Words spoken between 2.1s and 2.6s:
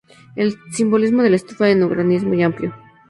es muy